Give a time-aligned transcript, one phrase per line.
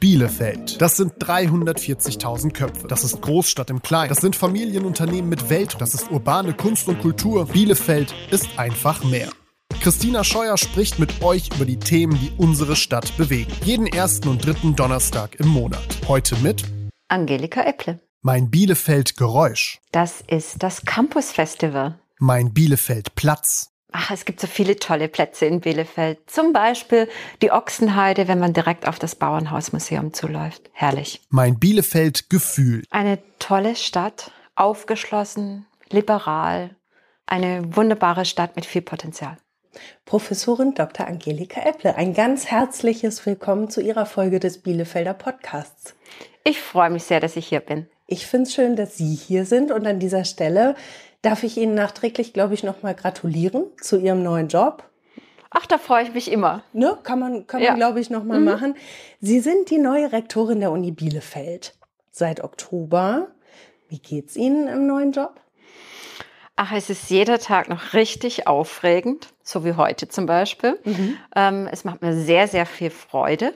[0.00, 0.80] Bielefeld.
[0.80, 2.86] Das sind 340.000 Köpfe.
[2.86, 4.10] Das ist Großstadt im Kleinen.
[4.10, 5.76] Das sind Familienunternehmen mit Welt.
[5.80, 7.46] Das ist urbane Kunst und Kultur.
[7.46, 9.28] Bielefeld ist einfach mehr.
[9.80, 13.52] Christina Scheuer spricht mit euch über die Themen, die unsere Stadt bewegen.
[13.64, 15.98] Jeden ersten und dritten Donnerstag im Monat.
[16.06, 16.64] Heute mit
[17.08, 17.98] Angelika Epple.
[18.22, 19.80] Mein Bielefeld Geräusch.
[19.90, 21.98] Das ist das Campus Festival.
[22.20, 23.70] Mein Bielefeld Platz.
[23.90, 26.18] Ach, es gibt so viele tolle Plätze in Bielefeld.
[26.26, 27.08] Zum Beispiel
[27.40, 30.68] die Ochsenheide, wenn man direkt auf das Bauernhausmuseum zuläuft.
[30.72, 31.22] Herrlich.
[31.30, 32.84] Mein Bielefeld Gefühl.
[32.90, 36.76] Eine tolle Stadt, aufgeschlossen, liberal.
[37.24, 39.38] Eine wunderbare Stadt mit viel Potenzial.
[40.04, 41.06] Professorin Dr.
[41.06, 45.94] Angelika Epple, ein ganz herzliches Willkommen zu Ihrer Folge des Bielefelder Podcasts.
[46.44, 47.86] Ich freue mich sehr, dass ich hier bin.
[48.06, 50.74] Ich finde es schön, dass Sie hier sind und an dieser Stelle
[51.22, 54.84] darf ich Ihnen nachträglich, glaube ich, nochmal gratulieren zu Ihrem neuen Job.
[55.50, 56.62] Ach, da freue ich mich immer.
[56.72, 56.98] Ne?
[57.02, 57.70] Kann man, kann ja.
[57.70, 58.44] man glaube ich, nochmal mhm.
[58.44, 58.74] machen.
[59.20, 61.74] Sie sind die neue Rektorin der Uni Bielefeld
[62.10, 63.28] seit Oktober.
[63.88, 65.40] Wie geht's Ihnen im neuen Job?
[66.56, 70.78] Ach, es ist jeder Tag noch richtig aufregend, so wie heute zum Beispiel.
[70.84, 71.16] Mhm.
[71.34, 73.54] Ähm, es macht mir sehr, sehr viel Freude.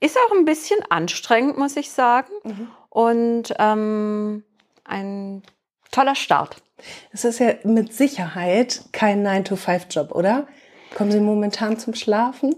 [0.00, 2.32] Ist auch ein bisschen anstrengend, muss ich sagen.
[2.42, 2.68] Mhm.
[2.88, 4.42] Und ähm,
[4.84, 5.42] ein
[5.90, 6.56] toller Start.
[7.12, 10.46] Es ist ja mit Sicherheit kein 9-to-5-Job, oder?
[10.96, 12.54] Kommen Sie momentan zum Schlafen?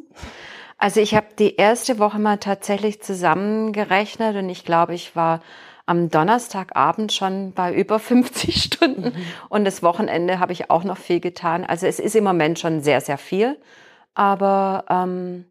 [0.78, 5.40] Also ich habe die erste Woche mal tatsächlich zusammengerechnet und ich glaube, ich war
[5.86, 9.26] am Donnerstagabend schon bei über 50 Stunden mhm.
[9.48, 11.64] und das Wochenende habe ich auch noch viel getan.
[11.64, 13.58] Also es ist im Moment schon sehr, sehr viel,
[14.14, 15.46] aber ähm,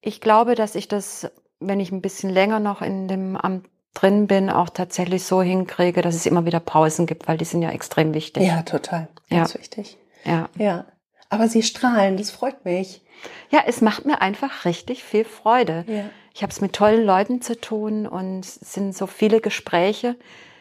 [0.00, 3.66] ich glaube, dass ich das, wenn ich ein bisschen länger noch in dem Amt
[4.00, 7.62] drin bin, auch tatsächlich so hinkriege, dass es immer wieder Pausen gibt, weil die sind
[7.62, 8.44] ja extrem wichtig.
[8.44, 9.08] Ja, total.
[9.30, 9.60] Ganz ja.
[9.60, 9.98] wichtig.
[10.24, 10.48] Ja.
[10.56, 10.84] Ja.
[11.28, 13.02] Aber Sie strahlen, das freut mich.
[13.50, 15.84] Ja, es macht mir einfach richtig viel Freude.
[15.88, 16.04] Ja.
[16.34, 20.16] Ich habe es mit tollen Leuten zu tun und es sind so viele Gespräche.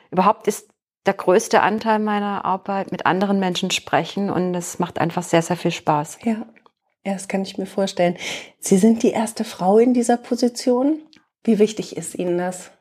[0.09, 0.69] Überhaupt ist
[1.05, 5.57] der größte Anteil meiner Arbeit mit anderen Menschen sprechen und es macht einfach sehr, sehr
[5.57, 6.19] viel Spaß.
[6.23, 6.47] Ja.
[7.05, 8.17] Ja, das kann ich mir vorstellen.
[8.57, 11.03] Sie sind die erste Frau in dieser Position.
[11.43, 12.71] Wie wichtig ist Ihnen das?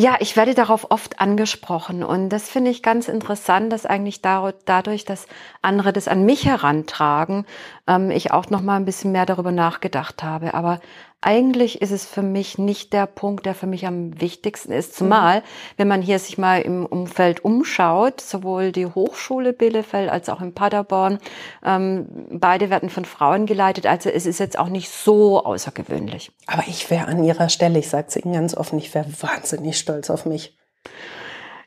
[0.00, 5.04] Ja, ich werde darauf oft angesprochen und das finde ich ganz interessant, dass eigentlich dadurch,
[5.04, 5.26] dass
[5.60, 7.44] andere das an mich herantragen,
[7.88, 10.54] ähm, ich auch noch mal ein bisschen mehr darüber nachgedacht habe.
[10.54, 10.78] Aber
[11.20, 14.94] eigentlich ist es für mich nicht der Punkt, der für mich am wichtigsten ist.
[14.94, 15.42] Zumal,
[15.76, 20.54] wenn man hier sich mal im Umfeld umschaut, sowohl die Hochschule Bielefeld als auch in
[20.54, 21.18] Paderborn,
[21.64, 23.86] ähm, beide werden von Frauen geleitet.
[23.86, 26.30] Also es ist jetzt auch nicht so außergewöhnlich.
[26.46, 29.76] Aber ich wäre an ihrer Stelle, ich sage es Ihnen ganz offen, ich wäre wahnsinnig
[29.76, 30.56] stolz auf mich.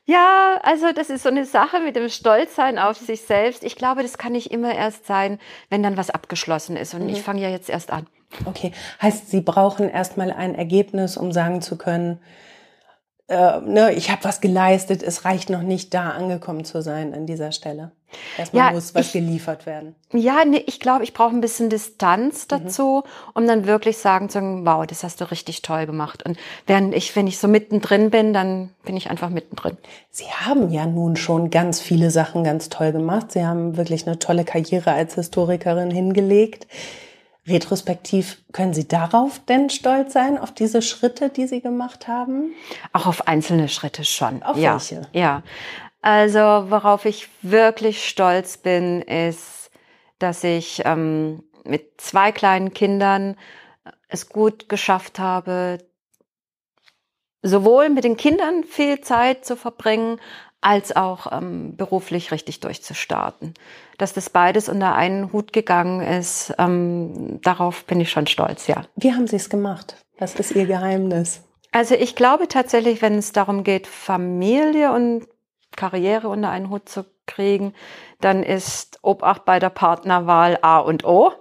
[0.06, 3.64] Ja, also das ist so eine Sache mit dem Stolzsein auf sich selbst.
[3.64, 5.40] Ich glaube, das kann nicht immer erst sein,
[5.70, 6.94] wenn dann was abgeschlossen ist.
[6.94, 7.10] Und mhm.
[7.10, 8.08] ich fange ja jetzt erst an.
[8.46, 8.72] Okay,
[9.02, 12.20] heißt, Sie brauchen erstmal ein Ergebnis, um sagen zu können,
[13.32, 17.26] äh, ne, ich habe was geleistet, es reicht noch nicht da angekommen zu sein an
[17.26, 17.92] dieser Stelle.
[18.38, 19.96] Erstmal ja, muss was ich, geliefert werden.
[20.12, 22.48] Ja, nee, ich glaube, ich brauche ein bisschen Distanz mhm.
[22.50, 23.32] dazu, mhm.
[23.34, 26.24] um dann wirklich sagen zu können, wow, das hast du richtig toll gemacht.
[26.26, 26.38] Und
[26.68, 29.78] während ich, wenn ich so mittendrin bin, dann bin ich einfach mittendrin.
[30.10, 33.32] Sie haben ja nun schon ganz viele Sachen ganz toll gemacht.
[33.32, 36.68] Sie haben wirklich eine tolle Karriere als Historikerin hingelegt.
[37.48, 42.54] Retrospektiv, können Sie darauf denn stolz sein, auf diese Schritte, die Sie gemacht haben?
[42.94, 44.44] Auch auf einzelne Schritte schon.
[44.44, 44.74] Auf ja.
[44.74, 45.08] welche?
[45.14, 45.42] Ja.
[46.02, 49.72] Also, worauf ich wirklich stolz bin, ist,
[50.20, 53.36] dass ich ähm, mit zwei kleinen Kindern
[54.08, 55.80] es gut geschafft habe,
[57.42, 60.20] sowohl mit den Kindern viel Zeit zu verbringen,
[60.62, 63.56] als auch ähm, beruflich richtig durchzustarten.
[63.98, 68.84] Dass das beides unter einen Hut gegangen ist, ähm, darauf bin ich schon stolz, ja.
[68.96, 69.98] Wie haben Sie es gemacht?
[70.20, 71.42] Was ist Ihr Geheimnis?
[71.72, 75.28] Also ich glaube tatsächlich, wenn es darum geht, Familie und
[75.76, 77.74] Karriere unter einen Hut zu kriegen,
[78.20, 81.32] dann ist Obacht bei der Partnerwahl A und O,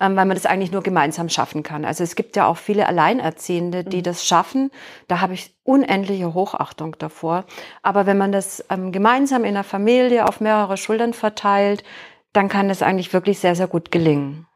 [0.00, 1.84] ähm, weil man das eigentlich nur gemeinsam schaffen kann.
[1.84, 4.02] Also es gibt ja auch viele Alleinerziehende, die mhm.
[4.04, 4.70] das schaffen.
[5.08, 7.44] Da habe ich unendliche Hochachtung davor.
[7.82, 11.84] Aber wenn man das ähm, gemeinsam in der Familie auf mehrere Schultern verteilt,
[12.32, 14.46] dann kann es eigentlich wirklich sehr, sehr gut gelingen.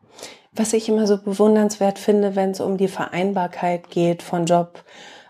[0.53, 4.83] Was ich immer so bewundernswert finde, wenn es um die Vereinbarkeit geht von Job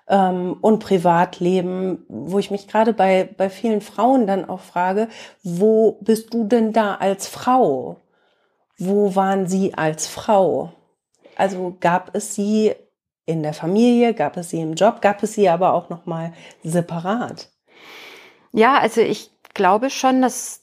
[0.08, 5.08] ähm, und Privatleben, wo ich mich gerade bei, bei vielen Frauen dann auch frage,
[5.42, 8.00] wo bist du denn da als Frau?
[8.78, 10.72] Wo waren sie als Frau?
[11.36, 12.74] Also gab es sie
[13.24, 16.32] in der Familie, gab es sie im Job, gab es sie aber auch noch mal
[16.62, 17.50] separat?
[18.52, 20.62] Ja, also ich glaube schon, dass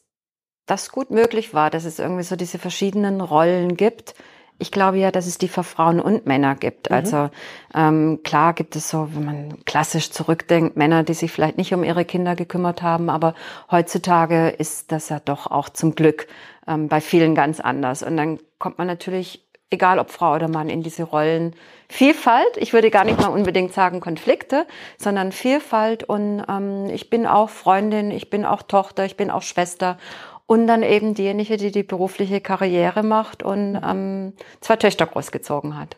[0.65, 4.15] das gut möglich war, dass es irgendwie so diese verschiedenen Rollen gibt.
[4.59, 6.89] Ich glaube ja, dass es die für Frauen und Männer gibt.
[6.89, 6.95] Mhm.
[6.95, 7.29] Also
[7.73, 11.83] ähm, klar gibt es so, wenn man klassisch zurückdenkt, Männer, die sich vielleicht nicht um
[11.83, 13.33] ihre Kinder gekümmert haben, aber
[13.71, 16.27] heutzutage ist das ja doch auch zum Glück
[16.67, 18.03] ähm, bei vielen ganz anders.
[18.03, 21.55] Und dann kommt man natürlich, egal ob Frau oder Mann, in diese Rollen
[21.89, 22.57] Vielfalt.
[22.57, 24.65] Ich würde gar nicht mal unbedingt sagen Konflikte,
[24.97, 26.03] sondern Vielfalt.
[26.03, 29.99] Und ähm, ich bin auch Freundin, ich bin auch Tochter, ich bin auch Schwester
[30.45, 35.97] und dann eben diejenige, die die berufliche Karriere macht und ähm, zwei Töchter großgezogen hat.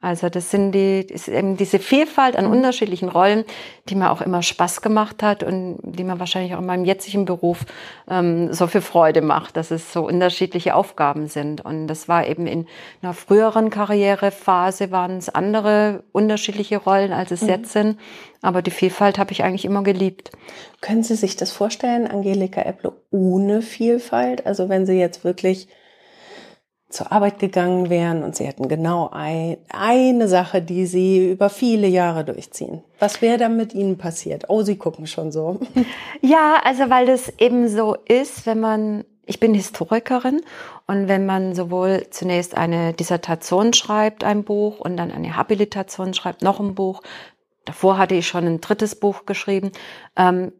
[0.00, 3.44] Also das sind die, ist eben diese Vielfalt an unterschiedlichen Rollen,
[3.88, 7.24] die mir auch immer Spaß gemacht hat und die mir wahrscheinlich auch in meinem jetzigen
[7.24, 7.66] Beruf
[8.08, 11.64] ähm, so viel Freude macht, dass es so unterschiedliche Aufgaben sind.
[11.64, 12.68] Und das war eben in
[13.02, 17.48] einer früheren Karrierephase waren es andere unterschiedliche Rollen, als es mhm.
[17.48, 17.98] jetzt sind.
[18.40, 20.30] Aber die Vielfalt habe ich eigentlich immer geliebt.
[20.80, 24.46] Können Sie sich das vorstellen, Angelika Epple ohne Vielfalt?
[24.46, 25.66] Also wenn Sie jetzt wirklich
[26.88, 31.86] zur Arbeit gegangen wären und sie hätten genau ein, eine Sache, die sie über viele
[31.86, 32.82] Jahre durchziehen.
[32.98, 34.44] Was wäre dann mit ihnen passiert?
[34.48, 35.60] Oh, sie gucken schon so.
[36.22, 40.40] Ja, also weil das eben so ist, wenn man, ich bin Historikerin
[40.86, 46.42] und wenn man sowohl zunächst eine Dissertation schreibt, ein Buch und dann eine Habilitation schreibt,
[46.42, 47.02] noch ein Buch.
[47.66, 49.72] Davor hatte ich schon ein drittes Buch geschrieben.
[50.16, 50.52] Ähm,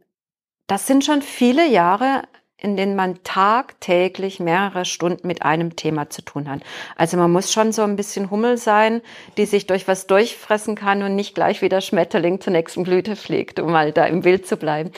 [0.67, 2.23] das sind schon viele Jahre
[2.61, 6.61] in denen man tagtäglich mehrere Stunden mit einem Thema zu tun hat.
[6.97, 9.01] Also man muss schon so ein bisschen Hummel sein,
[9.37, 13.15] die sich durch was durchfressen kann und nicht gleich wie der Schmetterling zur nächsten Blüte
[13.15, 14.91] fliegt, um mal da im Bild zu bleiben.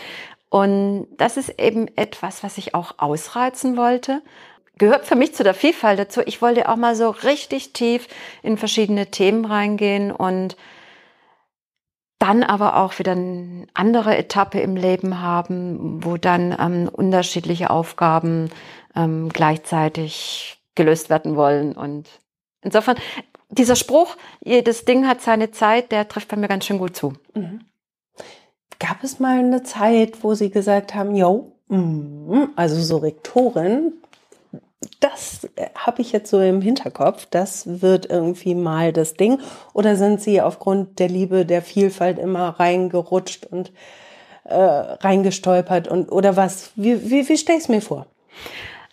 [0.49, 4.23] Und das ist eben etwas, was ich auch ausreizen wollte.
[4.79, 6.23] Gehört für mich zu der Vielfalt dazu.
[6.25, 8.09] Ich wollte auch mal so richtig tief
[8.43, 10.57] in verschiedene Themen reingehen und
[12.21, 18.51] dann aber auch wieder eine andere Etappe im Leben haben, wo dann ähm, unterschiedliche Aufgaben
[18.95, 21.73] ähm, gleichzeitig gelöst werden wollen.
[21.73, 22.09] Und
[22.61, 22.97] insofern,
[23.49, 27.15] dieser Spruch, jedes Ding hat seine Zeit, der trifft bei mir ganz schön gut zu.
[27.35, 27.63] Mhm.
[28.79, 33.95] Gab es mal eine Zeit, wo Sie gesagt haben, yo, mm, also so Rektorin,
[35.01, 39.41] das äh, habe ich jetzt so im Hinterkopf, das wird irgendwie mal das Ding.
[39.73, 43.73] Oder sind Sie aufgrund der Liebe der Vielfalt immer reingerutscht und
[44.45, 46.73] äh, reingestolpert und oder was?
[46.77, 48.07] Wie, wie, wie stelle ich es mir vor?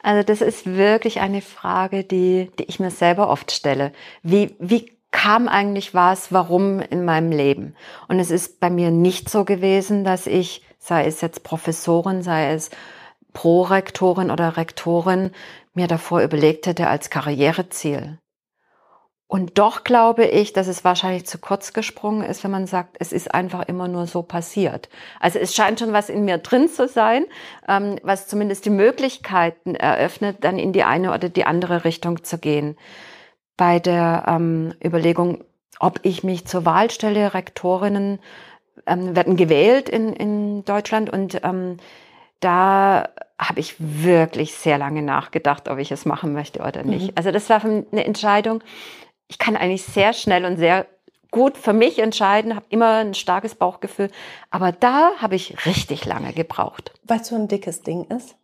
[0.04, 3.92] Also das ist wirklich eine Frage, die, die ich mir selber oft stelle.
[4.24, 7.76] Wie, wie kam eigentlich was, warum in meinem Leben?
[8.08, 12.54] Und es ist bei mir nicht so gewesen, dass ich, sei es jetzt Professorin, sei
[12.54, 12.70] es
[13.38, 15.30] Prorektorin oder Rektorin,
[15.76, 18.18] mir davor überlegt hätte als Karriereziel.
[19.28, 23.14] Und doch glaube ich, dass es wahrscheinlich zu kurz gesprungen ist, wenn man sagt, es
[23.14, 24.90] ist einfach immer nur so passiert.
[25.20, 27.26] Also es scheint schon was in mir drin zu sein,
[27.68, 32.40] ähm, was zumindest die Möglichkeiten eröffnet, dann in die eine oder die andere Richtung zu
[32.40, 32.76] gehen.
[33.56, 35.44] Bei der ähm, Überlegung,
[35.80, 38.18] ob ich mich zur Wahl stelle, Rektorinnen
[38.88, 41.40] ähm, werden gewählt in, in Deutschland und
[42.40, 47.08] da habe ich wirklich sehr lange nachgedacht, ob ich es machen möchte oder nicht.
[47.08, 47.14] Mhm.
[47.16, 48.64] Also das war eine Entscheidung.
[49.28, 50.88] Ich kann eigentlich sehr schnell und sehr
[51.32, 54.10] gut für mich entscheiden, habe immer ein starkes Bauchgefühl.
[54.50, 56.94] Aber da habe ich richtig lange gebraucht.
[57.04, 58.36] Weil es so ein dickes Ding ist?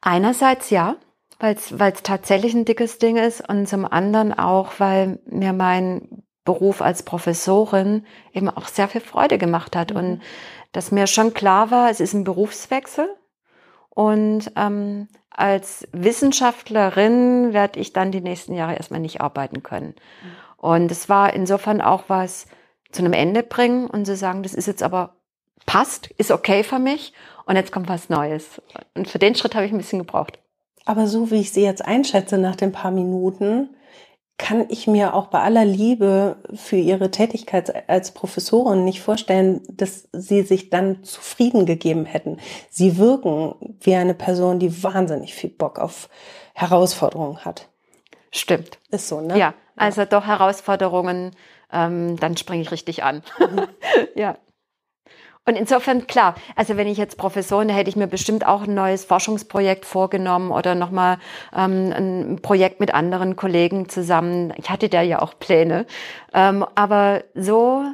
[0.00, 0.96] Einerseits ja,
[1.40, 6.82] weil es tatsächlich ein dickes Ding ist und zum anderen auch, weil mir mein Beruf
[6.82, 9.96] als Professorin eben auch sehr viel Freude gemacht hat mhm.
[9.96, 10.22] und
[10.72, 13.08] dass mir schon klar war, es ist ein Berufswechsel
[13.90, 19.94] und ähm, als Wissenschaftlerin werde ich dann die nächsten Jahre erstmal nicht arbeiten können.
[19.94, 20.30] Mhm.
[20.56, 22.46] Und es war insofern auch was
[22.90, 25.16] zu einem Ende bringen und zu sagen, das ist jetzt aber
[25.66, 27.12] passt, ist okay für mich
[27.46, 28.62] und jetzt kommt was Neues.
[28.94, 30.38] Und für den Schritt habe ich ein bisschen gebraucht.
[30.84, 33.70] Aber so wie ich sie jetzt einschätze nach den paar Minuten,
[34.36, 40.08] kann ich mir auch bei aller Liebe für ihre Tätigkeit als Professorin nicht vorstellen, dass
[40.12, 42.38] sie sich dann zufrieden gegeben hätten.
[42.68, 46.08] Sie wirken wie eine Person, die wahnsinnig viel Bock auf
[46.52, 47.68] Herausforderungen hat.
[48.32, 48.78] Stimmt.
[48.90, 49.38] Ist so, ne?
[49.38, 51.30] Ja, also doch Herausforderungen,
[51.72, 53.22] ähm, dann springe ich richtig an.
[53.38, 53.68] Mhm.
[54.16, 54.36] ja.
[55.46, 59.04] Und insofern, klar, also wenn ich jetzt Professorin, hätte ich mir bestimmt auch ein neues
[59.04, 61.18] Forschungsprojekt vorgenommen oder nochmal
[61.54, 64.54] ähm, ein Projekt mit anderen Kollegen zusammen.
[64.56, 65.86] Ich hatte da ja auch Pläne.
[66.32, 67.84] Ähm, aber so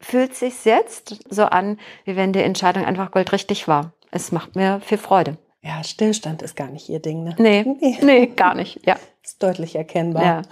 [0.00, 3.92] fühlt sich jetzt so an, wie wenn die Entscheidung einfach goldrichtig war.
[4.12, 5.36] Es macht mir viel Freude.
[5.62, 7.34] Ja, Stillstand ist gar nicht Ihr Ding, ne?
[7.38, 8.96] Nee, nee, nee gar nicht, ja.
[9.22, 10.24] Ist deutlich erkennbar.
[10.24, 10.42] Ja.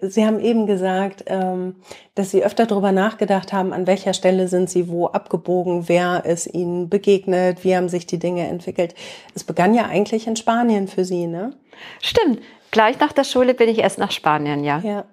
[0.00, 1.76] Sie haben eben gesagt, ähm,
[2.14, 6.46] dass Sie öfter darüber nachgedacht haben, an welcher Stelle sind Sie wo abgebogen, wer ist
[6.46, 8.94] Ihnen begegnet, wie haben sich die Dinge entwickelt.
[9.34, 11.54] Es begann ja eigentlich in Spanien für Sie, ne?
[12.00, 12.40] Stimmt.
[12.70, 14.78] Gleich nach der Schule bin ich erst nach Spanien, ja.
[14.80, 15.04] Ja.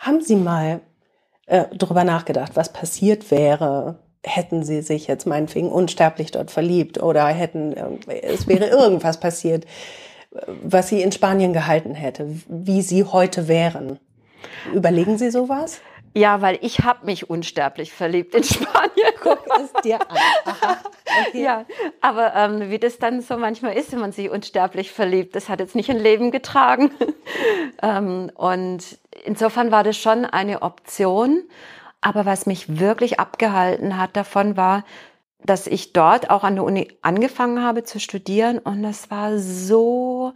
[0.00, 0.80] Haben Sie mal
[1.46, 7.26] äh, darüber nachgedacht, was passiert wäre, hätten Sie sich jetzt meinetwegen unsterblich dort verliebt oder
[7.26, 9.64] hätten, äh, es wäre irgendwas passiert?
[10.30, 13.98] Was sie in Spanien gehalten hätte, wie sie heute wären.
[14.72, 15.80] Überlegen Sie sowas?
[16.14, 18.90] Ja, weil ich habe mich unsterblich verliebt in Spanien.
[19.22, 20.16] Guck es dir an.
[21.28, 21.42] Okay.
[21.42, 21.64] Ja,
[22.00, 25.60] aber ähm, wie das dann so manchmal ist, wenn man sich unsterblich verliebt, das hat
[25.60, 26.90] jetzt nicht ein Leben getragen.
[27.82, 31.42] ähm, und insofern war das schon eine Option.
[32.00, 34.84] Aber was mich wirklich abgehalten hat davon war,
[35.44, 40.34] dass ich dort auch an der Uni angefangen habe zu studieren und das war so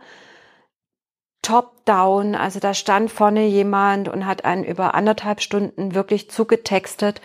[1.43, 2.35] top-down.
[2.35, 7.21] Also da stand vorne jemand und hat einen über anderthalb Stunden wirklich zugetextet.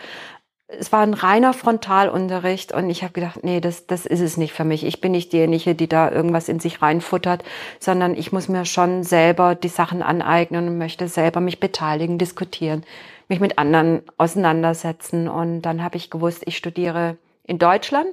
[0.66, 4.52] Es war ein reiner Frontalunterricht und ich habe gedacht, nee, das, das ist es nicht
[4.52, 4.84] für mich.
[4.84, 7.42] Ich bin nicht diejenige, die da irgendwas in sich reinfuttert,
[7.80, 12.84] sondern ich muss mir schon selber die Sachen aneignen und möchte selber mich beteiligen, diskutieren,
[13.28, 15.26] mich mit anderen auseinandersetzen.
[15.26, 17.16] Und dann habe ich gewusst, ich studiere
[17.48, 18.08] in Deutschland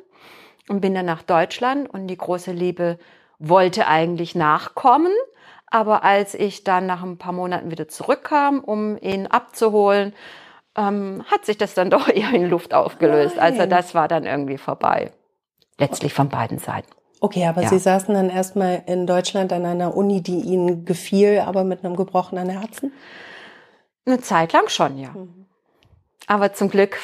[0.68, 2.98] und bin dann nach Deutschland und die große Liebe
[3.38, 5.12] wollte eigentlich nachkommen.
[5.68, 10.14] Aber als ich dann nach ein paar Monaten wieder zurückkam, um ihn abzuholen,
[10.76, 13.36] ähm, hat sich das dann doch eher in Luft aufgelöst.
[13.36, 13.54] Nein.
[13.54, 15.12] Also das war dann irgendwie vorbei.
[15.78, 16.90] Letztlich von beiden Seiten.
[17.20, 17.70] Okay, aber ja.
[17.70, 21.96] Sie saßen dann erstmal in Deutschland an einer Uni, die Ihnen gefiel, aber mit einem
[21.96, 22.94] gebrochenen Herzen?
[24.06, 25.10] Eine Zeit lang schon, ja.
[25.10, 25.46] Mhm.
[26.28, 26.98] Aber zum Glück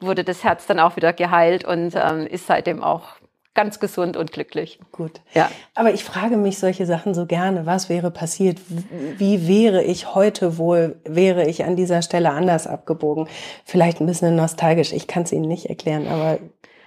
[0.00, 3.20] wurde das Herz dann auch wieder geheilt und ähm, ist seitdem auch
[3.54, 4.80] ganz gesund und glücklich.
[4.92, 5.20] Gut.
[5.34, 5.50] Ja.
[5.74, 7.66] Aber ich frage mich solche Sachen so gerne.
[7.66, 8.58] Was wäre passiert?
[9.18, 13.28] Wie wäre ich heute wohl, wäre ich an dieser Stelle anders abgebogen?
[13.64, 14.92] Vielleicht ein bisschen nostalgisch.
[14.92, 16.38] Ich kann es Ihnen nicht erklären, aber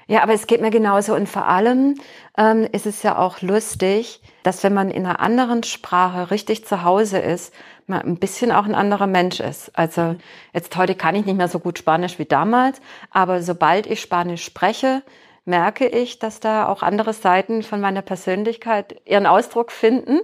[0.08, 1.16] ja, aber es geht mir genauso.
[1.16, 1.96] Und vor allem
[2.38, 6.84] ähm, ist es ja auch lustig, dass wenn man in einer anderen Sprache richtig zu
[6.84, 7.54] Hause ist,
[7.88, 9.72] man ein bisschen auch ein anderer Mensch ist.
[9.78, 10.16] Also
[10.54, 14.44] jetzt heute kann ich nicht mehr so gut Spanisch wie damals, aber sobald ich Spanisch
[14.44, 15.04] spreche,
[15.46, 20.22] merke ich, dass da auch andere Seiten von meiner Persönlichkeit ihren Ausdruck finden.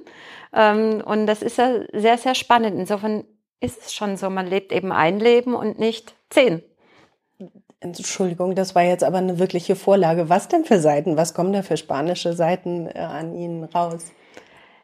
[0.53, 2.77] Ähm, und das ist ja sehr, sehr spannend.
[2.77, 3.25] Insofern
[3.59, 6.63] ist es schon so, man lebt eben ein Leben und nicht zehn.
[7.81, 10.27] Entschuldigung, das war jetzt aber eine wirkliche Vorlage.
[10.27, 11.15] Was denn für Seiten?
[11.15, 14.11] Was kommen da für spanische Seiten äh, an Ihnen raus?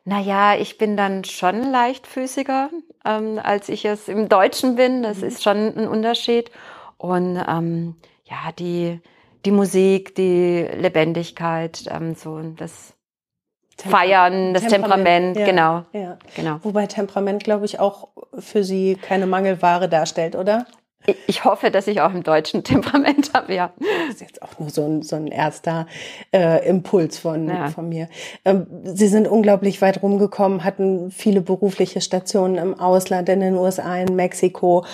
[0.05, 2.69] Naja, ich bin dann schon leichtfüßiger,
[3.03, 5.01] ähm, als ich es im Deutschen bin.
[5.01, 5.27] Das mhm.
[5.27, 6.51] ist schon ein Unterschied.
[6.97, 7.95] Und ähm,
[8.25, 9.01] ja, die,
[9.45, 12.93] die Musik, die Lebendigkeit, ähm, so das
[13.77, 16.17] Temper Feiern, das Temperament, Temperament ja, genau, ja.
[16.35, 16.59] genau.
[16.61, 20.65] Wobei Temperament, glaube ich, auch für Sie keine Mangelware darstellt, oder?
[21.27, 23.73] Ich hoffe, dass ich auch im deutschen Temperament habe, ja.
[23.79, 25.87] Das ist jetzt auch nur so ein, so ein erster
[26.33, 27.69] äh, Impuls von, ja.
[27.69, 28.09] von mir.
[28.43, 33.97] Ähm, Sie sind unglaublich weit rumgekommen, hatten viele berufliche Stationen im Ausland, in den USA,
[33.97, 34.85] in Mexiko,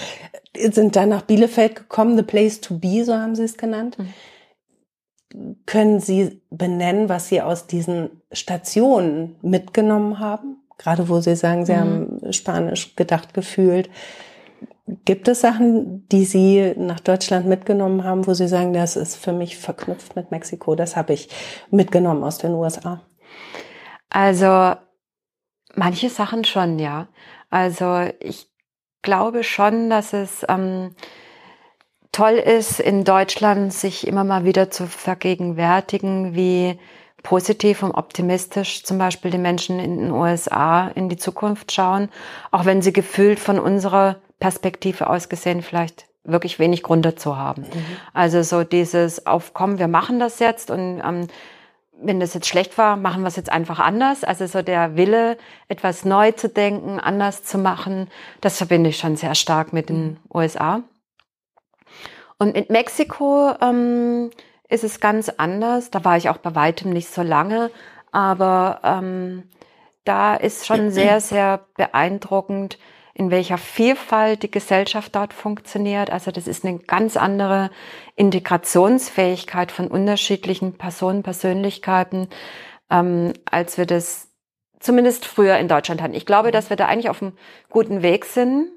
[0.55, 3.97] sind dann nach Bielefeld gekommen, the place to be, so haben Sie es genannt.
[3.97, 5.55] Mhm.
[5.65, 10.57] Können Sie benennen, was Sie aus diesen Stationen mitgenommen haben?
[10.77, 11.77] Gerade wo Sie sagen, Sie mhm.
[11.77, 13.89] haben Spanisch gedacht, gefühlt.
[15.05, 19.33] Gibt es Sachen, die Sie nach Deutschland mitgenommen haben, wo Sie sagen, das ist für
[19.33, 20.75] mich verknüpft mit Mexiko?
[20.75, 21.29] Das habe ich
[21.71, 23.01] mitgenommen aus den USA.
[24.09, 24.75] Also
[25.73, 27.07] manche Sachen schon, ja.
[27.49, 28.47] Also ich
[29.01, 30.95] glaube schon, dass es ähm,
[32.11, 36.77] toll ist, in Deutschland sich immer mal wieder zu vergegenwärtigen, wie
[37.23, 42.09] positiv und optimistisch zum Beispiel die Menschen in den USA in die Zukunft schauen,
[42.51, 47.61] auch wenn sie gefühlt von unserer Perspektive aus gesehen vielleicht wirklich wenig Grund dazu haben.
[47.61, 47.85] Mhm.
[48.13, 51.27] Also so dieses Aufkommen, wir machen das jetzt und ähm,
[52.03, 54.23] wenn das jetzt schlecht war, machen wir es jetzt einfach anders.
[54.23, 58.09] Also so der Wille, etwas neu zu denken, anders zu machen,
[58.41, 60.17] das verbinde ich schon sehr stark mit den.
[60.33, 60.81] USA.
[62.39, 64.31] Und mit Mexiko ähm,
[64.67, 65.91] ist es ganz anders.
[65.91, 67.69] Da war ich auch bei weitem nicht so lange,
[68.11, 69.43] aber ähm,
[70.05, 72.79] da ist schon sehr, sehr beeindruckend,
[73.13, 76.09] in welcher Vielfalt die Gesellschaft dort funktioniert.
[76.09, 77.69] Also das ist eine ganz andere
[78.15, 82.29] Integrationsfähigkeit von unterschiedlichen Personen, Persönlichkeiten,
[82.89, 84.29] ähm, als wir das
[84.79, 86.13] zumindest früher in Deutschland hatten.
[86.13, 87.33] Ich glaube, dass wir da eigentlich auf einem
[87.69, 88.69] guten Weg sind.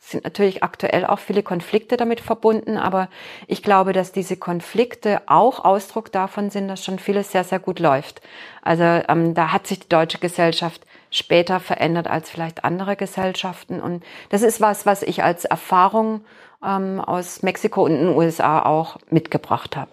[0.00, 3.08] Es sind natürlich aktuell auch viele Konflikte damit verbunden, aber
[3.46, 7.78] ich glaube, dass diese Konflikte auch Ausdruck davon sind, dass schon vieles sehr, sehr gut
[7.78, 8.20] läuft.
[8.62, 10.82] Also ähm, da hat sich die deutsche Gesellschaft
[11.14, 13.80] später verändert als vielleicht andere Gesellschaften.
[13.80, 16.24] Und das ist was, was ich als Erfahrung
[16.64, 19.90] ähm, aus Mexiko und den USA auch mitgebracht habe.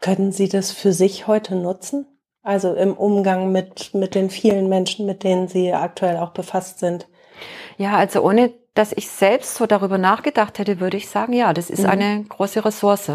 [0.00, 2.06] Können Sie das für sich heute nutzen?
[2.42, 7.06] Also im Umgang mit, mit den vielen Menschen, mit denen Sie aktuell auch befasst sind?
[7.76, 11.68] Ja, also ohne dass ich selbst so darüber nachgedacht hätte, würde ich sagen, ja, das
[11.68, 11.90] ist mhm.
[11.90, 13.12] eine große Ressource.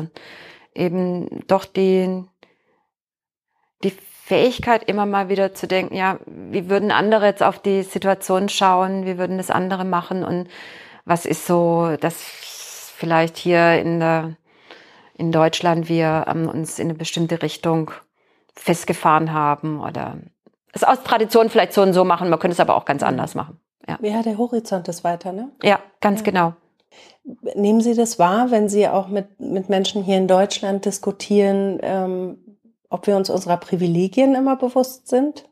[0.76, 2.24] Eben doch die,
[3.84, 3.94] die
[4.28, 9.06] Fähigkeit, immer mal wieder zu denken, ja, wie würden andere jetzt auf die Situation schauen,
[9.06, 10.50] wie würden das andere machen und
[11.06, 12.18] was ist so, dass
[12.98, 14.36] vielleicht hier in der,
[15.18, 17.92] in Deutschland wir ähm, uns in eine bestimmte Richtung
[18.54, 20.18] festgefahren haben oder
[20.74, 23.34] es aus Tradition vielleicht so und so machen, man könnte es aber auch ganz anders
[23.34, 23.58] machen.
[23.88, 25.52] Ja, ja der Horizont ist weiter, ne?
[25.64, 26.26] Ja, ganz ja.
[26.26, 26.54] genau.
[27.56, 32.40] Nehmen Sie das wahr, wenn Sie auch mit, mit Menschen hier in Deutschland diskutieren, ähm,
[32.90, 35.50] ob wir uns unserer Privilegien immer bewusst sind?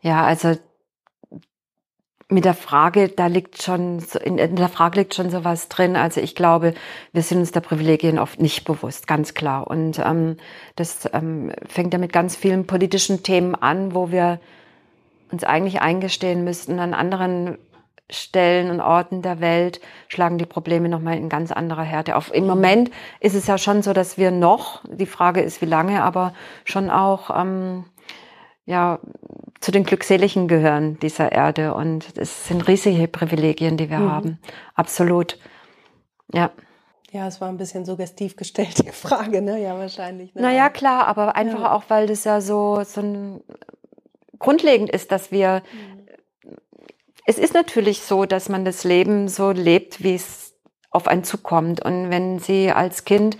[0.00, 0.56] Ja, also
[2.32, 5.96] mit der Frage, da liegt schon, in der Frage liegt schon sowas drin.
[5.96, 6.74] Also ich glaube,
[7.12, 9.66] wir sind uns der Privilegien oft nicht bewusst, ganz klar.
[9.66, 10.36] Und ähm,
[10.74, 14.40] das ähm, fängt ja mit ganz vielen politischen Themen an, wo wir
[15.30, 17.58] uns eigentlich eingestehen müssten, an anderen
[18.12, 22.32] Stellen und Orten der Welt schlagen die Probleme nochmal in ganz anderer Härte auf.
[22.32, 22.90] Im Moment
[23.20, 26.90] ist es ja schon so, dass wir noch, die Frage ist wie lange, aber schon
[26.90, 27.84] auch ähm,
[28.64, 29.00] ja,
[29.60, 31.74] zu den Glückseligen gehören dieser Erde.
[31.74, 34.12] Und es sind riesige Privilegien, die wir mhm.
[34.12, 34.38] haben.
[34.74, 35.38] Absolut.
[36.32, 36.50] Ja.
[37.10, 39.62] Ja, es war ein bisschen suggestiv gestellt, die Frage, ne?
[39.62, 40.34] Ja, wahrscheinlich.
[40.34, 40.42] Ne?
[40.42, 41.72] Naja, klar, aber einfach ja.
[41.72, 43.42] auch, weil das ja so, so ein
[44.38, 46.01] grundlegend ist, dass wir, mhm.
[47.24, 50.54] Es ist natürlich so, dass man das Leben so lebt, wie es
[50.90, 51.84] auf einen zukommt.
[51.84, 53.38] Und wenn Sie als Kind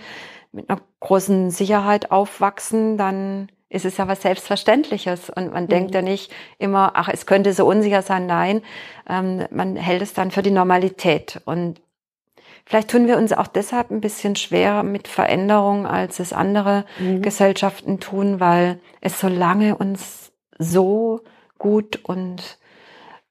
[0.51, 5.29] mit einer großen Sicherheit aufwachsen, dann ist es ja was Selbstverständliches.
[5.29, 5.69] Und man mhm.
[5.69, 8.27] denkt ja nicht immer, ach, es könnte so unsicher sein.
[8.27, 8.61] Nein,
[9.09, 11.41] ähm, man hält es dann für die Normalität.
[11.45, 11.81] Und
[12.65, 17.21] vielleicht tun wir uns auch deshalb ein bisschen schwerer mit Veränderungen, als es andere mhm.
[17.21, 21.21] Gesellschaften tun, weil es so lange uns so
[21.57, 22.59] gut und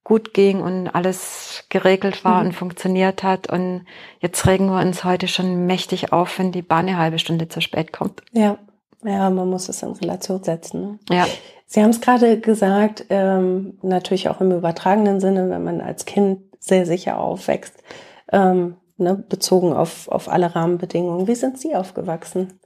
[0.04, 2.48] gut ging und alles geregelt war mhm.
[2.48, 3.50] und funktioniert hat.
[3.50, 3.86] Und
[4.20, 7.60] jetzt regen wir uns heute schon mächtig auf, wenn die Bahn eine halbe Stunde zu
[7.60, 8.22] spät kommt.
[8.32, 8.58] Ja,
[9.04, 10.80] ja, man muss es in Relation setzen.
[10.80, 11.16] Ne?
[11.16, 11.26] Ja.
[11.66, 16.40] Sie haben es gerade gesagt, ähm, natürlich auch im übertragenen Sinne, wenn man als Kind
[16.58, 17.82] sehr sicher aufwächst,
[18.30, 21.26] ähm, ne, bezogen auf, auf alle Rahmenbedingungen.
[21.26, 22.60] Wie sind Sie aufgewachsen?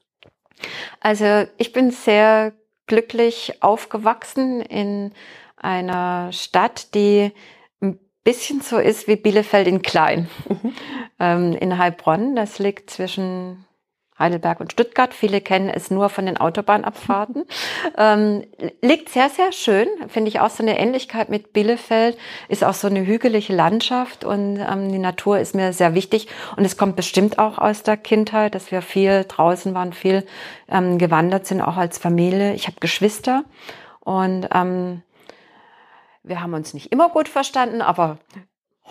[1.00, 2.52] Also ich bin sehr
[2.86, 5.12] glücklich aufgewachsen in
[5.56, 7.32] einer Stadt, die
[7.80, 10.28] ein bisschen so ist wie Bielefeld in klein.
[10.48, 10.72] Mhm.
[11.18, 13.64] Ähm, in Heilbronn, das liegt zwischen
[14.18, 15.12] Heidelberg und Stuttgart.
[15.12, 17.44] Viele kennen es nur von den Autobahnabfahrten.
[17.98, 18.44] Ähm,
[18.80, 19.88] liegt sehr, sehr schön.
[20.08, 22.16] Finde ich auch so eine Ähnlichkeit mit Bielefeld.
[22.48, 26.28] Ist auch so eine hügelige Landschaft und ähm, die Natur ist mir sehr wichtig.
[26.56, 30.24] Und es kommt bestimmt auch aus der Kindheit, dass wir viel draußen waren, viel
[30.68, 32.54] ähm, gewandert sind, auch als Familie.
[32.54, 33.44] Ich habe Geschwister
[34.00, 35.02] und ähm,
[36.26, 38.18] wir haben uns nicht immer gut verstanden, aber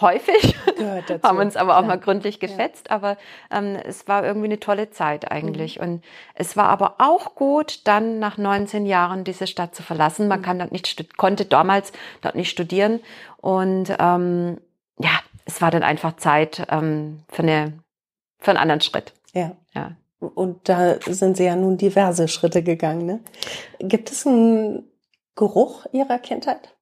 [0.02, 0.56] häufig,
[1.24, 1.88] haben uns aber auch ja.
[1.88, 2.96] mal gründlich gefetzt, ja.
[2.96, 3.18] aber
[3.52, 5.78] ähm, es war irgendwie eine tolle Zeit eigentlich.
[5.78, 5.84] Mhm.
[5.84, 10.28] Und es war aber auch gut, dann nach 19 Jahren diese Stadt zu verlassen.
[10.28, 10.44] Man mhm.
[10.44, 13.00] kann dort nicht, konnte damals dort nicht studieren.
[13.38, 14.58] Und ähm,
[15.00, 15.12] ja,
[15.46, 17.74] es war dann einfach Zeit ähm, für, eine,
[18.40, 19.14] für einen anderen Schritt.
[19.34, 19.52] Ja.
[19.74, 19.92] ja.
[20.20, 23.06] Und da sind Sie ja nun diverse Schritte gegangen.
[23.06, 23.20] Ne?
[23.80, 24.90] Gibt es einen
[25.36, 26.75] Geruch Ihrer Kindheit?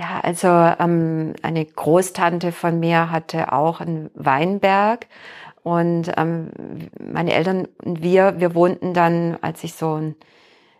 [0.00, 5.06] Ja, also ähm, eine Großtante von mir hatte auch einen Weinberg
[5.62, 6.48] und ähm,
[6.98, 10.00] meine Eltern und wir, wir wohnten dann, als ich so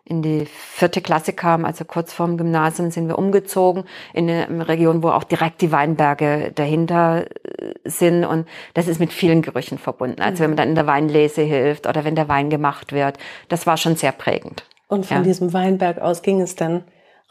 [0.05, 5.03] in die vierte Klasse kam, also kurz vorm Gymnasium, sind wir umgezogen in eine Region,
[5.03, 8.25] wo auch direkt die Weinberge dahinter äh, sind.
[8.25, 10.23] Und das ist mit vielen Gerüchen verbunden.
[10.23, 13.67] Also wenn man dann in der Weinlese hilft oder wenn der Wein gemacht wird, das
[13.67, 14.65] war schon sehr prägend.
[14.89, 15.23] Und von ja.
[15.25, 16.85] diesem Weinberg aus ging es dann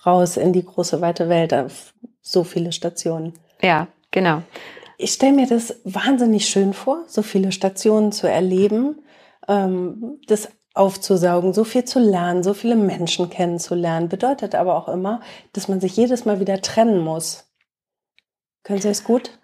[0.05, 3.33] raus in die große weite Welt auf so viele Stationen.
[3.61, 4.41] Ja, genau.
[4.97, 9.01] Ich stelle mir das wahnsinnig schön vor, so viele Stationen zu erleben,
[9.47, 15.21] ähm, das aufzusaugen, so viel zu lernen, so viele Menschen kennenzulernen, bedeutet aber auch immer,
[15.53, 17.49] dass man sich jedes Mal wieder trennen muss.
[18.63, 19.39] Können Sie es gut?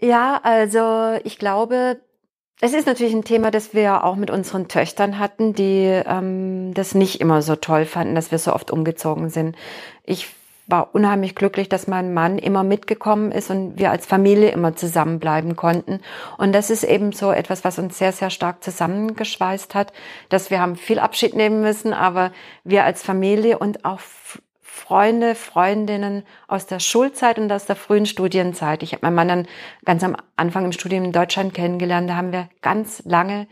[0.00, 2.00] Ja, also ich glaube,
[2.64, 6.94] es ist natürlich ein Thema, das wir auch mit unseren Töchtern hatten, die ähm, das
[6.94, 9.56] nicht immer so toll fanden, dass wir so oft umgezogen sind.
[10.04, 10.28] Ich
[10.68, 15.56] war unheimlich glücklich, dass mein Mann immer mitgekommen ist und wir als Familie immer zusammenbleiben
[15.56, 16.00] konnten.
[16.38, 19.92] Und das ist eben so etwas, was uns sehr, sehr stark zusammengeschweißt hat,
[20.28, 22.30] dass wir haben viel Abschied nehmen müssen, aber
[22.62, 23.98] wir als Familie und auch
[24.74, 28.82] Freunde, Freundinnen aus der Schulzeit und aus der frühen Studienzeit.
[28.82, 29.48] Ich habe meinen Mann dann
[29.84, 32.08] ganz am Anfang im Studium in Deutschland kennengelernt.
[32.08, 33.46] Da haben wir ganz lange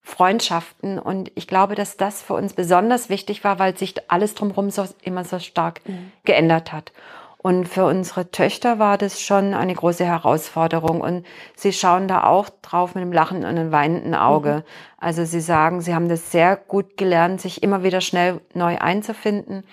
[0.00, 4.70] Freundschaften und ich glaube, dass das für uns besonders wichtig war, weil sich alles drumherum
[4.70, 6.10] so immer so stark mhm.
[6.24, 6.90] geändert hat.
[7.36, 11.02] Und für unsere Töchter war das schon eine große Herausforderung.
[11.02, 14.54] Und sie schauen da auch drauf mit einem Lachen und einem weinenden Auge.
[14.54, 14.62] Mhm.
[14.96, 19.64] Also sie sagen, sie haben das sehr gut gelernt, sich immer wieder schnell neu einzufinden.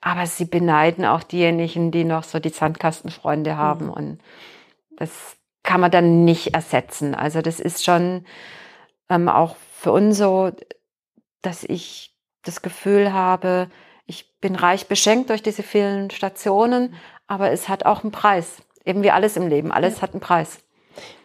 [0.00, 3.86] Aber sie beneiden auch diejenigen, die noch so die Sandkastenfreunde haben.
[3.86, 3.92] Mhm.
[3.92, 4.18] Und
[4.96, 7.14] das kann man dann nicht ersetzen.
[7.14, 8.24] Also das ist schon
[9.08, 10.50] ähm, auch für uns so,
[11.42, 13.68] dass ich das Gefühl habe,
[14.06, 16.94] ich bin reich beschenkt durch diese vielen Stationen,
[17.26, 18.62] aber es hat auch einen Preis.
[18.84, 20.02] Eben wie alles im Leben, alles ja.
[20.02, 20.58] hat einen Preis.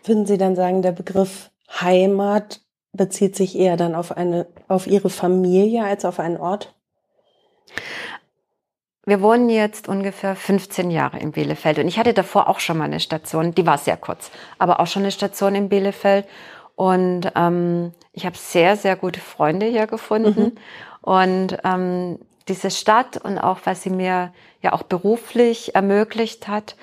[0.03, 5.09] Würden Sie dann sagen, der Begriff Heimat bezieht sich eher dann auf eine, auf Ihre
[5.09, 6.75] Familie als auf einen Ort?
[9.05, 12.85] Wir wohnen jetzt ungefähr 15 Jahre in Bielefeld und ich hatte davor auch schon mal
[12.85, 16.25] eine Station, die war sehr kurz, aber auch schon eine Station in Bielefeld
[16.75, 20.51] und ähm, ich habe sehr, sehr gute Freunde hier gefunden mhm.
[21.01, 26.77] und ähm, diese Stadt und auch was sie mir ja auch beruflich ermöglicht hat,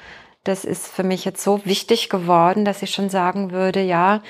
[0.45, 4.23] das ist für mich jetzt so wichtig geworden, dass ich schon sagen würde, ja,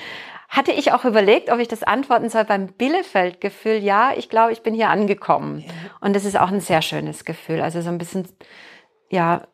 [0.51, 3.77] hatte ich auch überlegt, ob ich das antworten soll beim Bielefeld-Gefühl.
[3.77, 5.63] Ja, ich glaube, ich bin hier angekommen.
[5.65, 5.73] Ja.
[6.01, 7.61] Und das ist auch ein sehr schönes Gefühl.
[7.61, 8.27] Also so ein bisschen,
[9.09, 9.47] ja,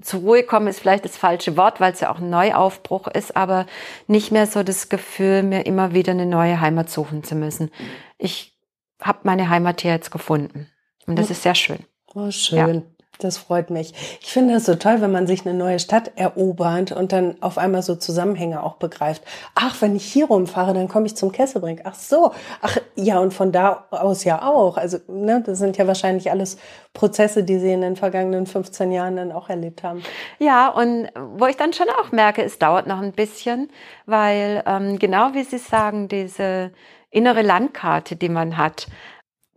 [0.00, 3.36] zur Ruhe kommen ist vielleicht das falsche Wort, weil es ja auch ein Neuaufbruch ist,
[3.36, 3.66] aber
[4.06, 7.70] nicht mehr so das Gefühl, mir immer wieder eine neue Heimat suchen zu müssen.
[8.16, 8.58] Ich
[9.02, 10.70] habe meine Heimat hier jetzt gefunden.
[11.06, 11.80] Und das ist sehr schön.
[12.14, 12.74] Oh, schön.
[12.74, 12.82] Ja.
[13.18, 13.94] Das freut mich.
[14.20, 17.56] Ich finde es so toll, wenn man sich eine neue Stadt erobert und dann auf
[17.58, 19.22] einmal so Zusammenhänge auch begreift.
[19.54, 21.82] Ach, wenn ich hier rumfahre, dann komme ich zum Kesselbrink.
[21.84, 22.32] Ach so.
[22.60, 24.76] Ach, ja, und von da aus ja auch.
[24.76, 26.58] Also, ne, das sind ja wahrscheinlich alles
[26.92, 30.02] Prozesse, die Sie in den vergangenen 15 Jahren dann auch erlebt haben.
[30.38, 33.70] Ja, und wo ich dann schon auch merke, es dauert noch ein bisschen,
[34.04, 36.72] weil ähm, genau wie Sie sagen, diese
[37.10, 38.88] innere Landkarte, die man hat,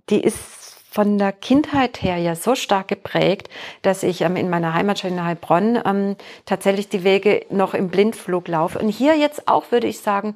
[0.10, 0.59] die ist
[0.90, 3.48] von der Kindheit her ja so stark geprägt,
[3.84, 8.48] dass ich ähm, in meiner Heimatstadt in Heilbronn ähm, tatsächlich die Wege noch im Blindflug
[8.48, 8.80] laufe.
[8.80, 10.36] Und hier jetzt auch, würde ich sagen,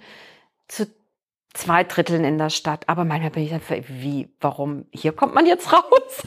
[0.68, 0.88] zu
[1.54, 2.88] zwei Dritteln in der Stadt.
[2.88, 4.86] Aber manchmal bin ich dann, für, wie, warum?
[4.92, 6.24] Hier kommt man jetzt raus.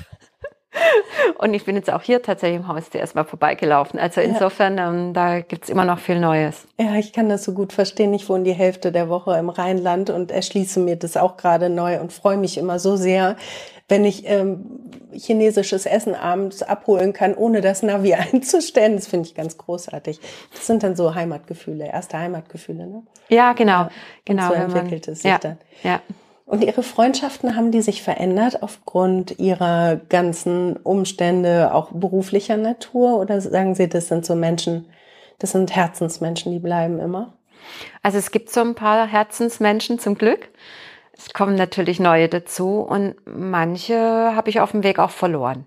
[1.39, 3.99] Und ich bin jetzt auch hier tatsächlich im Haus zuerst mal vorbeigelaufen.
[3.99, 4.89] Also insofern, ja.
[4.89, 6.67] ähm, da gibt's immer noch viel Neues.
[6.79, 8.13] Ja, ich kann das so gut verstehen.
[8.15, 12.01] Ich wohne die Hälfte der Woche im Rheinland und erschließe mir das auch gerade neu
[12.01, 13.37] und freue mich immer so sehr,
[13.89, 14.65] wenn ich ähm,
[15.13, 18.97] chinesisches Essen abends abholen kann, ohne das Navi einzustellen.
[18.97, 20.21] Das finde ich ganz großartig.
[20.53, 23.03] Das sind dann so Heimatgefühle, erste Heimatgefühle, ne?
[23.29, 23.83] Ja, genau.
[23.83, 23.91] Ja,
[24.25, 24.49] genau.
[24.49, 25.59] so entwickelt man, es sich ja, dann.
[25.83, 26.01] Ja.
[26.47, 33.19] Und Ihre Freundschaften haben die sich verändert aufgrund Ihrer ganzen Umstände, auch beruflicher Natur?
[33.19, 34.87] Oder sagen Sie, das sind so Menschen,
[35.41, 37.35] das sind Herzensmenschen, die bleiben immer?
[38.01, 40.49] Also es gibt so ein paar Herzensmenschen zum Glück.
[41.19, 45.67] Es kommen natürlich neue dazu und manche habe ich auf dem Weg auch verloren.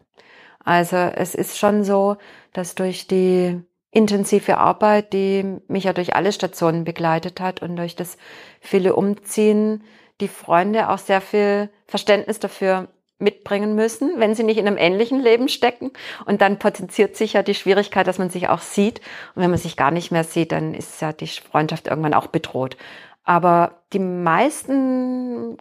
[0.64, 2.16] Also es ist schon so,
[2.54, 3.60] dass durch die
[3.92, 8.18] intensive Arbeit, die mich ja durch alle Stationen begleitet hat und durch das
[8.62, 9.84] viele Umziehen,
[10.22, 12.88] die Freunde auch sehr viel Verständnis dafür
[13.20, 15.92] mitbringen müssen, wenn sie nicht in einem ähnlichen Leben stecken.
[16.26, 19.02] Und dann potenziert sich ja die Schwierigkeit, dass man sich auch sieht.
[19.36, 22.28] Und wenn man sich gar nicht mehr sieht, dann ist ja die Freundschaft irgendwann auch
[22.28, 22.78] bedroht.
[23.26, 25.58] Aber die meisten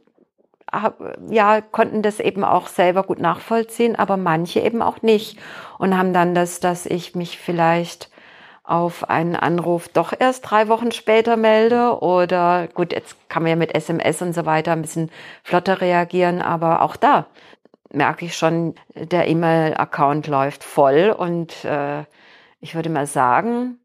[1.30, 5.38] ja, konnten das eben auch selber gut nachvollziehen, aber manche eben auch nicht
[5.78, 8.10] und haben dann das, dass ich mich vielleicht
[8.68, 13.57] auf einen Anruf doch erst drei Wochen später melde oder gut, jetzt kann man ja
[13.57, 15.11] mit SMS und so weiter ein bisschen
[15.42, 17.26] flotter reagieren, aber auch da
[17.90, 22.04] merke ich schon, der E-Mail-Account läuft voll und äh,
[22.61, 23.78] ich würde mal sagen,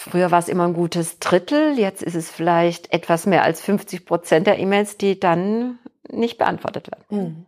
[0.00, 4.06] Früher war es immer ein gutes Drittel, jetzt ist es vielleicht etwas mehr als 50
[4.06, 7.04] Prozent der E-Mails, die dann nicht beantwortet werden.
[7.10, 7.46] Mhm.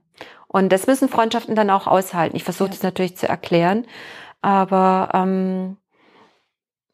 [0.48, 2.34] Und das müssen Freundschaften dann auch aushalten.
[2.34, 2.74] Ich versuche ja.
[2.74, 3.86] das natürlich zu erklären,
[4.42, 5.76] aber ähm,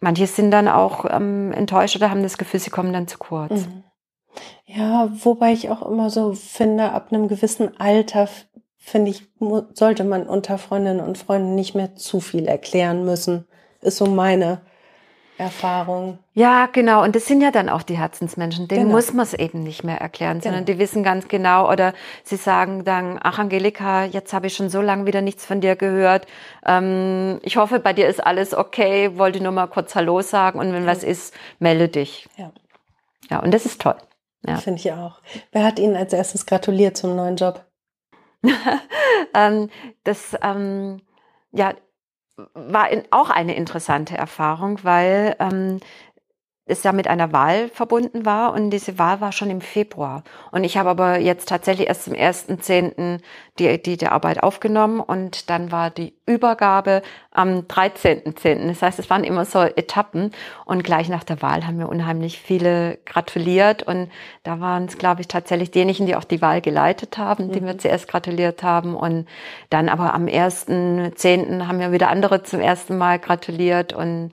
[0.01, 3.67] manche sind dann auch ähm, enttäuscht oder haben das Gefühl, sie kommen dann zu kurz.
[3.67, 3.85] Mhm.
[4.67, 8.29] Ja, wobei ich auch immer so finde, ab einem gewissen Alter,
[8.77, 9.29] finde ich,
[9.73, 13.47] sollte man unter Freundinnen und Freunden nicht mehr zu viel erklären müssen.
[13.81, 14.61] Ist so meine
[15.39, 16.19] Erfahrung.
[16.33, 17.03] Ja, genau.
[17.03, 18.69] Und das sind ja dann auch die Herzensmenschen.
[18.69, 18.95] Denen genau.
[18.95, 20.77] muss man es eben nicht mehr erklären, sondern genau.
[20.77, 21.93] die wissen ganz genau oder
[22.25, 25.77] sie sagen dann, ach Angelika, jetzt habe ich schon so lange wieder nichts von dir
[25.77, 26.27] gehört.
[26.65, 29.19] Ähm, ich hoffe, bei dir ist alles okay.
[29.19, 30.91] Wollte nur mal kurz Hallo sagen und wenn ja.
[30.91, 32.29] was ist, melde dich.
[32.37, 32.51] Ja.
[33.29, 33.97] Ja, und das ist toll.
[34.47, 34.57] Ja.
[34.57, 35.21] Finde ich auch.
[35.53, 37.65] Wer hat Ihnen als erstes gratuliert zum neuen Job?
[39.35, 39.69] ähm,
[40.05, 41.01] das ähm,
[41.53, 41.75] ja,
[42.55, 45.81] war in, auch eine interessante Erfahrung, weil ähm,
[46.69, 50.25] es ja mit einer Wahl verbunden war und diese Wahl war schon im Februar.
[50.51, 53.21] Und ich habe aber jetzt tatsächlich erst zum 1.10.
[53.59, 57.01] Die, die, die Arbeit aufgenommen und dann war die Übergabe
[57.31, 58.67] am 13.10.
[58.69, 60.33] Das heißt, es waren immer so Etappen
[60.67, 64.11] und gleich nach der Wahl haben wir unheimlich viele gratuliert und
[64.43, 67.67] da waren es, glaube ich, tatsächlich diejenigen, die auch die Wahl geleitet haben, die mhm.
[67.67, 69.27] mir zuerst gratuliert haben und
[69.71, 71.67] dann aber am 1.10.
[71.67, 74.33] haben wir wieder andere zum ersten Mal gratuliert und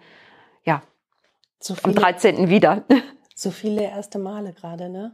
[1.64, 2.50] so viele, Am 13.
[2.50, 2.84] wieder.
[3.36, 5.12] So viele erste Male gerade, ne?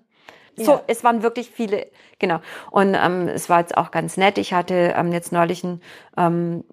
[0.57, 0.81] So, ja.
[0.87, 1.87] es waren wirklich viele,
[2.19, 2.41] genau.
[2.69, 4.37] Und ähm, es war jetzt auch ganz nett.
[4.37, 5.81] Ich hatte ähm, jetzt neulich ein
[6.17, 6.65] ähm,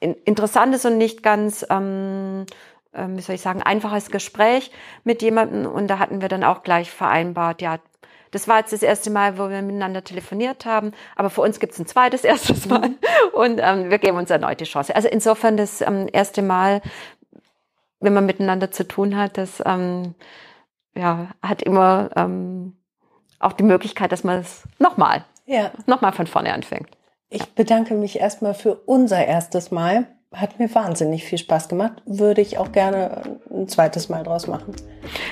[0.00, 2.46] interessantes und nicht ganz, ähm,
[2.92, 4.70] äh, wie soll ich sagen, einfaches Gespräch
[5.02, 5.66] mit jemandem.
[5.66, 7.80] Und da hatten wir dann auch gleich vereinbart, ja,
[8.30, 11.72] das war jetzt das erste Mal, wo wir miteinander telefoniert haben, aber für uns gibt
[11.72, 12.90] es ein zweites erstes Mal
[13.32, 14.94] und ähm, wir geben uns erneut die Chance.
[14.94, 16.80] Also insofern das ähm, erste Mal
[18.00, 20.14] wenn man miteinander zu tun hat, das ähm,
[20.94, 22.76] ja, hat immer ähm,
[23.38, 25.70] auch die Möglichkeit, dass man es nochmal, ja.
[25.86, 26.88] nochmal von vorne anfängt.
[27.28, 30.06] Ich bedanke mich erstmal für unser erstes Mal.
[30.32, 32.02] Hat mir wahnsinnig viel Spaß gemacht.
[32.04, 34.74] Würde ich auch gerne ein zweites Mal draus machen.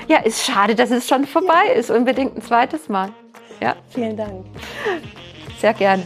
[0.09, 1.75] Ja, ist schade, dass es schon vorbei ja.
[1.75, 1.91] ist.
[1.91, 3.11] Unbedingt ein zweites Mal.
[3.61, 3.77] Ja.
[3.91, 4.47] Vielen Dank.
[5.61, 6.03] Sehr gerne.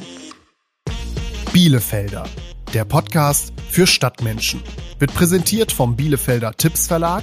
[1.52, 2.24] Bielefelder,
[2.74, 4.62] der Podcast für Stadtmenschen
[4.98, 7.22] wird präsentiert vom Bielefelder Tipps Verlag,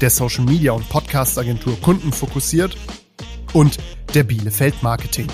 [0.00, 2.76] der Social Media und Podcast Agentur Kunden fokussiert
[3.52, 3.78] und
[4.14, 5.28] der Bielefeld Marketing.